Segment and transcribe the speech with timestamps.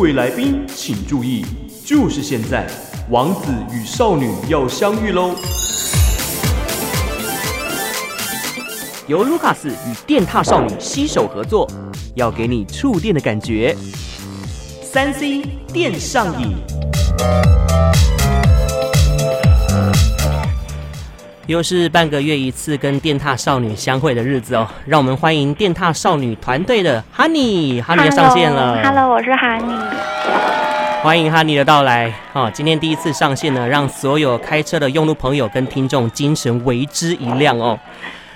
[0.00, 1.44] 各位来宾请注意，
[1.84, 2.66] 就是现在，
[3.10, 5.34] 王子与少女要相遇喽！
[9.06, 11.70] 由卢卡斯与电踏少女携手合作，
[12.14, 13.76] 要给你触电的感觉。
[14.82, 16.56] 三 C 电上瘾。
[21.50, 28.80] 又是半个月一次跟电踏少女相会的日子哦，让我们欢迎电踏少女团队的 Honey，Honey 要上线了。
[28.84, 29.76] Hello，我是 Honey。
[31.02, 37.76] 欢迎 Honey 的到来哦，今天第一次上线呢，让所有开车的用路朋友跟听众精神为之一亮哦。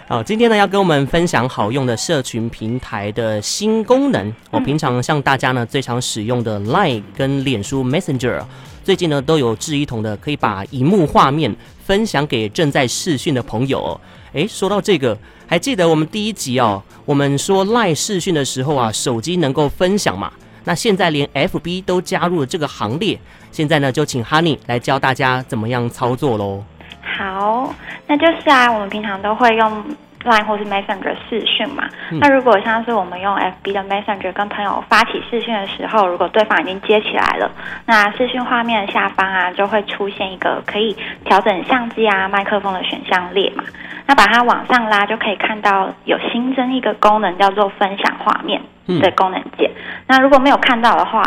[0.08, 4.27] 哦，今天呢要跟我们分享好用的社群平台的新功能。
[4.50, 8.41] 我、哦、平常像大家呢最常使用的 Line 跟脸书 Messenger。
[8.84, 14.01] 最近呢，都有志一同的可以把荧幕画面分享给正在视讯的朋友哦。
[14.34, 15.16] 诶，说到这个，
[15.47, 20.30] 还记得我们第一集哦，我们说 LINE 视讯的时候啊，手机能够分享嘛？
[20.65, 23.19] 那现在连 FB 都加入了这个行列。
[23.50, 26.62] 现在呢，就请 Honey 来教大家怎么样操作喽。
[27.01, 27.75] 好，
[28.06, 29.84] 那就是啊，我们平常都会用。
[30.25, 37.50] Line 或是 Messenger 视讯嘛，嗯、那如果像是我们用 FB 的 Messenger 跟朋友发起视讯的时候，如果对方已经接起来了，
[37.86, 43.62] 那视讯画面的下方啊就会出现一个可以调整相机啊、麦克风的选项列嘛，
[44.06, 48.61] 那把它往上拉就可以看到有新增一个功能叫做分享画面
[49.00, 49.70] 的功能键。
[49.70, 51.22] 嗯、那如果没有看到的话，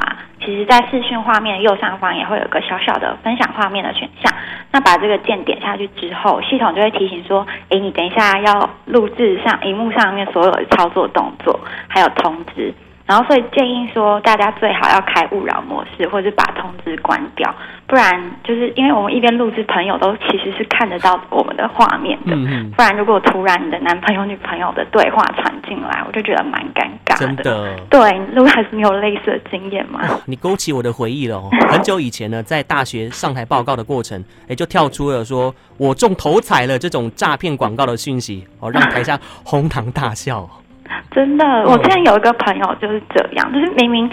[0.48, 4.34] 其实，在视讯画面右上方也会有个小小的分享画面的选项。
[4.72, 11.60] 那把这个键点下去之后，系统就会提醒说：“诶，你等一下要录制上荧幕上面所有的操作动作，
[11.90, 12.74] 还有通知。”
[13.08, 17.56] 然后，所以建议说，大家最好要开勿扰模式，或者把通知关掉，
[17.88, 22.36] 不然就是因为我们一边录制，朋友都其实是看得到我们的画面的。
[22.36, 27.26] 嗯、不然，如果突然你的男朋友、女朋友的对话传进来，我就觉得蛮尴尬的。
[27.26, 30.02] 真的，对，如果还是你有类似的经验吗？
[30.26, 31.50] 你勾起我的回忆了哦。
[31.72, 40.46] 很久以前呢，在大学上台报告的过程，哎，就跳出了说我中头彩了这种诈骗广告的讯息，哦，让台下哄堂大笑。
[41.12, 44.10] 真的，我之前有一个朋友就是这样，就是明明，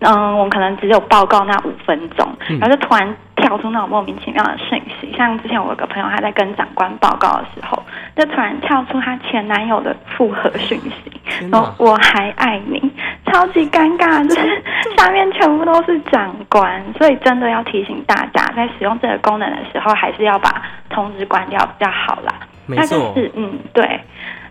[0.00, 2.28] 嗯，我们可能只有报告那五分钟，
[2.60, 5.14] 然后就突然跳出那种莫名其妙的讯息。
[5.16, 7.82] 像之前我有个朋友，他在跟长官报告的时候，
[8.16, 12.80] 就突然跳出他前男友的复合讯息，说我还爱你，
[13.26, 14.62] 超级尴尬，就是
[14.96, 22.32] 下面全部都是长官，所以真的要提醒大家，在使用这个功能的时候，还是要把通知关掉比较好啦。
[22.66, 24.00] 没错，就是嗯，对。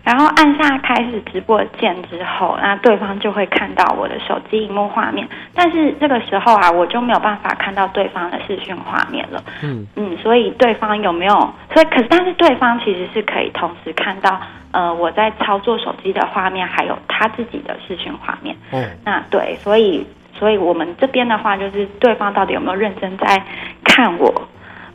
[0.04, 5.26] 然后按下开始直播键之后，那对方就会看到我的手机荧幕画面。
[5.54, 9.42] 但是这个时候啊，我就没有办法看到对方的视讯画面了。
[9.62, 11.32] 嗯嗯，所以对方有没有？
[11.72, 14.38] 所以可是，但是对方其实是可以同时看到，
[14.72, 18.54] 呃，我在操作手机的画面，还有他自己的视讯画面。
[18.72, 20.06] 嗯，那对，所以，
[20.38, 23.42] 所以我们这边的话，就是对方到底有没有认真在
[23.82, 24.30] 看我？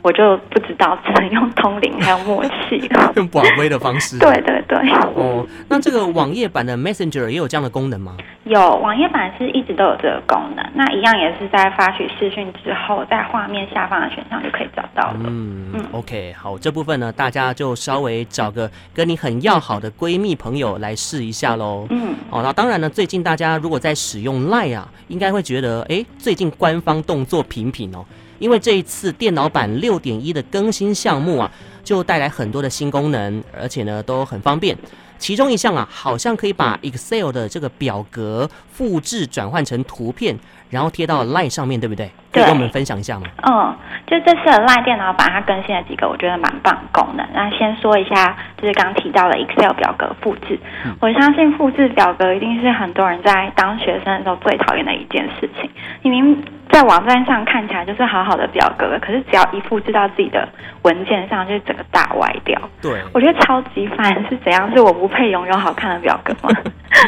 [0.02, 2.80] 我就不知道，只能用通灵还有默契，
[3.16, 4.18] 用宝贝的方式。
[4.18, 4.78] 对对对。
[5.14, 8.16] 哦，那这个网页版的 Messenger 也有这样的功能吗？
[8.50, 10.66] 有，网页版是一直都有这个功能。
[10.74, 15.20] 那一样也是在发取视讯之后，在画面下方的选项就可以找到了。
[15.22, 15.84] 嗯嗯。
[15.92, 21.86] OK，好，这部分呢，大家就稍微找个跟你很要好的闺蜜朋友来试一下喽。
[21.90, 22.12] 嗯。
[22.28, 28.04] 哦，那当然呢，最近大家如果在使用 Line 啊，应该会觉得，哎，最近官方动作频频哦。
[28.40, 31.48] 因为这一次电脑版六点一的更新项目啊，
[31.84, 34.76] 就带来很多的新功能，而且呢都很方便。
[35.20, 40.34] 其中一项啊，好像可以把 Excel 的这个表格复制转换成图片，
[40.70, 42.10] 然后贴到 Line 上面，对不对？
[42.32, 43.26] 可以跟我们分享一下吗？
[43.42, 43.76] 嗯，
[44.06, 47.26] 就这次的 Line 电脑版它更新了几个我觉得蛮棒的功能。
[47.34, 50.58] 那先说一下，就是刚提到的 Excel 表格复制。
[50.86, 55.70] 嗯、我相信复制表格一定是很多人在当学生的时候最讨厌的一件事情。
[56.02, 60.48] 你明在网站上看起来就是好好的表格，可是只要一复制到自己的
[60.82, 62.60] 文件上，就整个大歪掉。
[62.80, 64.70] 对，我觉得超级烦，是怎样？
[64.74, 66.50] 是我不配拥有好看的表格吗？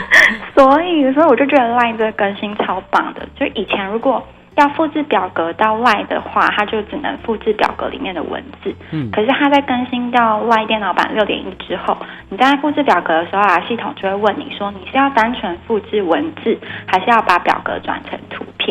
[0.55, 3.27] 所以，所以我就觉得 Line 这个更新超棒的。
[3.37, 4.25] 就以前如果
[4.57, 8.75] 要复制表格到 Line 的话，它就只能复制表格里面的文字。
[8.91, 11.97] 嗯，可是它在更新到 Line 电脑版六点一之后，
[12.29, 18.62] 你在复制表格的时候啊，系统就会问你说，你是要单纯复制文字，还是要把表格转成图片？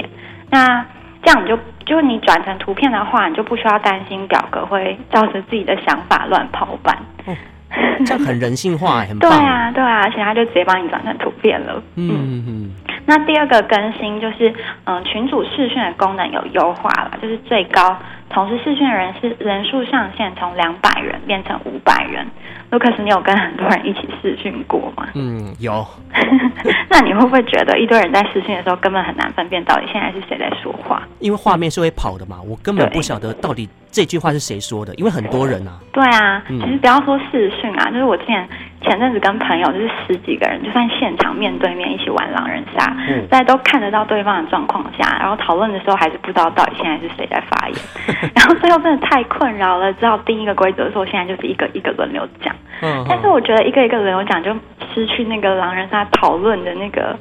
[0.51, 0.85] 那
[1.23, 6.97] 这样你就就你转成图片的话，你就不需要担心表格会照着自己的想法乱跑版。
[7.25, 7.35] 嗯，
[8.05, 9.31] 这样很人性化， 很棒。
[9.31, 11.81] 对啊，对啊，而且他就直接帮你转成图片了。
[11.95, 12.71] 嗯嗯嗯。
[13.05, 14.53] 那第二个更新就是，
[14.85, 17.97] 嗯，群主视讯的功能有优化了，就是最高
[18.31, 22.25] 同时试训的人是人数上限从两百人变成五百人。
[22.71, 25.09] Lucas，你有跟很多人一起试训过吗？
[25.13, 25.85] 嗯，有。
[26.89, 31.03] 那你会不会觉得一堆人在试训的时候根本很难分辨到底现在是谁在说话？
[31.19, 35.79] 因为画面是会跑的嘛，我根本不晓得到底这句话是谁说的，因为很多人啊。
[35.91, 38.47] 对啊，其实不要说试训啊，就是我之前。
[38.81, 47.77] 前阵子跟朋友就是十几个人，就算现场面对面一起玩狼人杀，嗯，在都看得到对方的状况下，然后讨论的时候还是不知道到底现在是谁在发言，
[48.35, 52.55] 然后最后真的太困扰了，只好定一个规则说现在就是一个一个轮流讲。
[52.81, 54.51] 嗯，但是我觉得一个一个轮流讲就
[54.93, 57.15] 失去那个狼人杀讨论的那个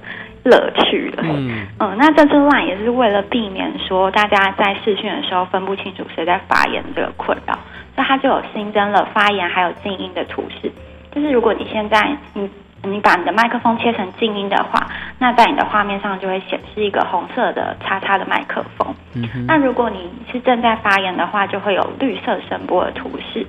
[0.44, 1.22] 乐趣了。
[1.26, 7.52] 嗯嗯，那这次 LINE 也是为了避免说大家在试训的时候分不清楚谁在发言这个困扰，
[7.94, 10.72] 所以他就有新增了发言还有静音的图示。
[11.12, 12.48] 就是如果你现在你
[12.82, 14.86] 你把你的麦克风切成静音的话，
[15.18, 18.94] 那在你的画面上就会显示一个红色的叉叉的麦克风。
[19.14, 19.44] 嗯哼。
[19.46, 23.46] 那如果你是正在发言的话，就会有绿色声波的图示。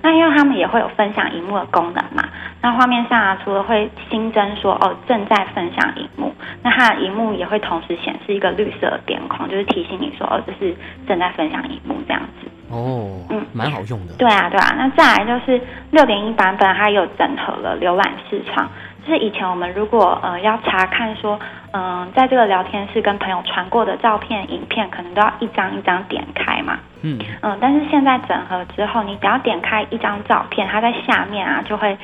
[0.00, 2.24] 那因为他们也会有分享荧幕的功能嘛，
[2.62, 10.74] 那画面上啊，除了会新增说哦正在分享荧幕，那它的荧幕也会同时显示一个绿色的边框，就是提醒你说哦这是
[11.06, 12.48] 正在分享荧幕这样子。
[12.70, 14.14] 哦，嗯，蛮好用的。
[14.18, 14.74] 对啊，对啊。
[14.76, 15.60] 那再来就是
[15.90, 18.68] 六点一版本，它有整合了浏览市场。
[19.06, 21.38] 就是以前我们如果呃要查看说，
[21.70, 26.76] 嗯、呃，在这个聊天室跟朋友传过的照片、影片，可能都要一张一张点开嘛。
[27.02, 27.58] 嗯嗯、呃。
[27.60, 31.96] 但是现在整合之后，你只要点开一张照片，它在下面啊就会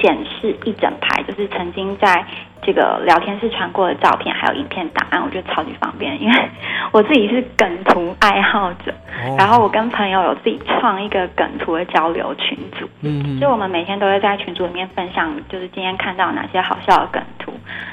[0.00, 2.24] 显示一整排，就是曾经在。
[2.62, 6.48] 这个聊天室传过的照片还有影片档案，我觉得超级方便，因为
[6.92, 8.92] 我自己是梗图爱好者，
[9.38, 17.50] 然后我跟朋友有自己创一个梗图的交流群组，嗯，所以我们每天都会在群组里面分享，就是今天看到哪些好笑的梗图。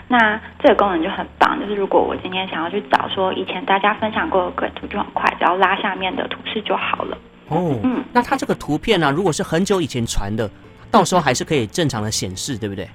[0.09, 7.17] 那这个功能就很棒，就是如果我今天想要去找说以前大家分享过的梗图，就很快，只要拉下面的图示就好了。
[7.47, 10.49] 哦，嗯，那它这个图片呢，啊，如果是很久以前传的，
[10.91, 12.87] 到时候还是可以正常的显示，对不对？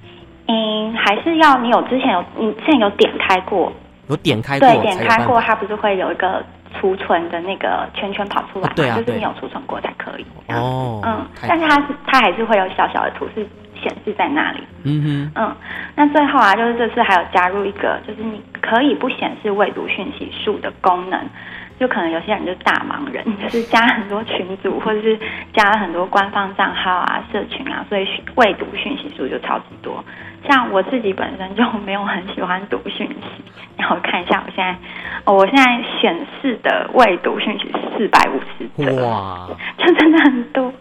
[0.47, 3.71] 嗯，还是要你有之前有你之前有点开过，
[4.07, 6.43] 有点开过，对，点开过，它不是会有一个
[6.79, 8.73] 储存的那个圈圈跑出来吗？
[8.75, 10.25] 对啊，就是你有储存过才可以。
[10.49, 13.47] 哦，嗯，但是它是它还是会有小小的图示
[13.81, 14.59] 显示在那里。
[14.83, 15.55] 嗯哼，嗯，
[15.95, 21.19] 那最后啊，就是这次还有加入一个，就是你可以不显示未读讯息数的功能。
[21.79, 25.19] 就可能有些人就是大忙人， 就是加很多群组，或者是
[25.53, 30.03] 加了很多官方账号啊、社群啊，所以未读讯息数就超级多。
[30.47, 33.43] 像我自己本身就没有很喜欢读讯息，
[33.77, 34.75] 然后看一下我现在，
[35.23, 39.47] 哦，我现在显示的未读讯息四百五十则，哇，
[39.77, 40.73] 就真的很多。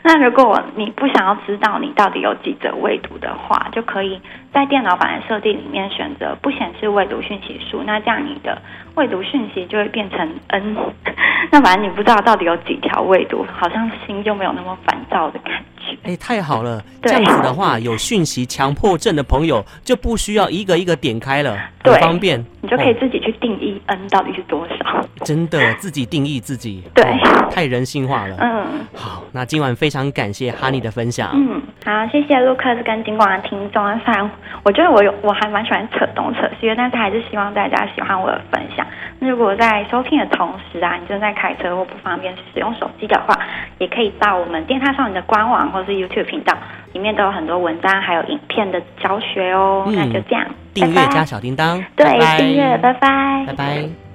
[0.04, 4.20] 那如果你不想要知道你到底有几则未读的话，就可以
[4.52, 8.60] 在电脑版的设定里面选择不显示未读讯息数，那这样你的
[8.94, 10.18] 未读讯息就会变成
[10.48, 10.76] N。
[11.52, 15.69] 那反正你不知道到底有几条未读，好像心就没有那么烦躁的感觉。
[16.10, 16.82] 哎，太好了！
[17.02, 22.44] 这样子的话，有讯息强迫症的朋友就不需要一个一个点开了，很方便。
[22.60, 25.06] 你就可以自己去定义 N 到底是多少。
[25.24, 27.04] 真的，自己定义自己，对，
[27.52, 28.36] 太人性化了。
[28.40, 31.30] 嗯，好，那今晚非常感谢哈尼的分享。
[31.32, 33.84] 嗯，好，谢谢 Lucas 跟金广的听众。
[34.00, 34.28] 虽然
[34.64, 38.84] 我觉得我有我还蛮喜欢扯东扯西的，但是还是希望大家喜欢我的分享。
[39.20, 43.38] 那如果在收听的同时啊，你正在开车或不方便使用手机的话，
[43.80, 46.56] 也可以到我们电塔少女的官网或是 YouTube 频道，
[46.92, 49.84] 里面都有很多文章还有影片的教学哦。
[49.86, 52.06] 嗯，那就这样，订阅加小叮当，对，
[52.36, 54.09] 订阅，拜拜，拜拜。